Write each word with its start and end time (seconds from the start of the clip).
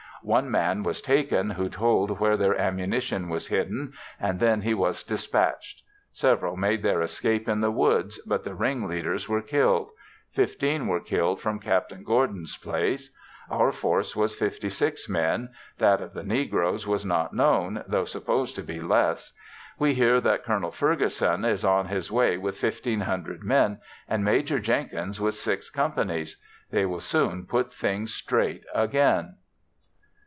One 0.23 0.51
man 0.51 0.83
was 0.83 1.01
taken 1.01 1.49
who 1.49 1.67
told 1.67 2.19
where 2.19 2.37
their 2.37 2.55
ammunition 2.55 3.27
was 3.27 3.47
hidden, 3.47 3.93
and 4.19 4.39
then 4.39 4.61
he 4.61 4.75
was 4.75 5.03
dispatched. 5.03 5.81
Several 6.11 6.55
made 6.55 6.83
their 6.83 7.01
escape 7.01 7.49
in 7.49 7.61
the 7.61 7.71
woods 7.71 8.19
but 8.27 8.43
the 8.43 8.53
ring 8.53 8.87
leaders 8.87 9.27
were 9.27 9.41
killed; 9.41 9.89
15 10.33 10.85
were 10.85 10.99
killed 10.99 11.41
from 11.41 11.57
Capt. 11.57 11.91
Gourdin's 12.03 12.55
place. 12.55 13.09
Our 13.49 13.71
force 13.71 14.15
was 14.15 14.35
56 14.35 15.09
men; 15.09 15.49
that 15.79 16.01
of 16.01 16.13
the 16.13 16.21
negroes 16.23 16.85
was 16.85 17.03
not 17.03 17.33
known, 17.33 17.83
though 17.87 18.05
supposed 18.05 18.55
to 18.57 18.61
be 18.63 18.79
less. 18.79 19.33
We 19.79 19.95
hear 19.95 20.21
that 20.21 20.43
Col. 20.45 20.69
Ferguson 20.69 21.43
is 21.43 21.65
on 21.65 21.87
his 21.87 22.11
way 22.11 22.37
with 22.37 22.61
1,500 22.61 23.41
men, 23.41 23.79
and 24.07 24.23
Major 24.23 24.59
Jenkins 24.59 25.19
with 25.19 25.33
six 25.33 25.71
companies. 25.71 26.39
They 26.69 26.85
will 26.85 26.99
soon 27.01 27.47
put 27.47 27.73
things 27.73 28.13
straight 28.13 28.65
again. 28.75 29.37